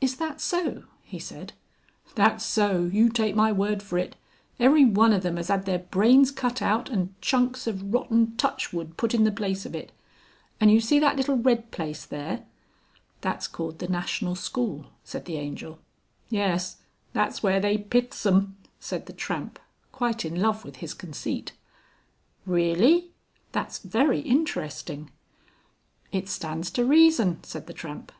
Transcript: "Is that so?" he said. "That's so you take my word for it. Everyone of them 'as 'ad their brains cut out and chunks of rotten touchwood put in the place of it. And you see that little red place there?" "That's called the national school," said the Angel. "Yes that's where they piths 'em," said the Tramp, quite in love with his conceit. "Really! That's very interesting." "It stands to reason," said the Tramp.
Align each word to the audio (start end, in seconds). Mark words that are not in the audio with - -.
"Is 0.00 0.14
that 0.18 0.40
so?" 0.40 0.84
he 1.02 1.18
said. 1.18 1.52
"That's 2.14 2.44
so 2.46 2.82
you 2.92 3.08
take 3.08 3.34
my 3.34 3.50
word 3.50 3.82
for 3.82 3.98
it. 3.98 4.14
Everyone 4.60 5.12
of 5.12 5.24
them 5.24 5.36
'as 5.36 5.50
'ad 5.50 5.64
their 5.66 5.80
brains 5.80 6.30
cut 6.30 6.62
out 6.62 6.90
and 6.90 7.12
chunks 7.20 7.66
of 7.66 7.92
rotten 7.92 8.36
touchwood 8.36 8.96
put 8.96 9.14
in 9.14 9.24
the 9.24 9.32
place 9.32 9.66
of 9.66 9.74
it. 9.74 9.90
And 10.60 10.70
you 10.70 10.80
see 10.80 11.00
that 11.00 11.16
little 11.16 11.36
red 11.36 11.72
place 11.72 12.04
there?" 12.04 12.44
"That's 13.20 13.48
called 13.48 13.80
the 13.80 13.88
national 13.88 14.36
school," 14.36 14.84
said 15.02 15.24
the 15.24 15.38
Angel. 15.38 15.80
"Yes 16.30 16.76
that's 17.12 17.42
where 17.42 17.58
they 17.58 17.76
piths 17.76 18.24
'em," 18.24 18.56
said 18.78 19.06
the 19.06 19.12
Tramp, 19.12 19.58
quite 19.90 20.24
in 20.24 20.40
love 20.40 20.64
with 20.64 20.76
his 20.76 20.94
conceit. 20.94 21.50
"Really! 22.46 23.10
That's 23.50 23.80
very 23.80 24.20
interesting." 24.20 25.10
"It 26.12 26.28
stands 26.28 26.70
to 26.70 26.84
reason," 26.84 27.42
said 27.42 27.66
the 27.66 27.72
Tramp. 27.72 28.12